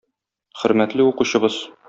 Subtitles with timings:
[0.61, 1.61] Хөрмәтле укучыбыз!